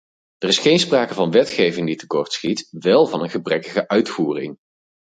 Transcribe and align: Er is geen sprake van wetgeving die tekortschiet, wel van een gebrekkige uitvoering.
Er 0.37 0.47
is 0.47 0.57
geen 0.57 0.79
sprake 0.79 1.13
van 1.13 1.31
wetgeving 1.31 1.87
die 1.87 1.95
tekortschiet, 1.95 2.67
wel 2.71 3.05
van 3.07 3.23
een 3.23 3.29
gebrekkige 3.29 3.87
uitvoering. 3.87 4.57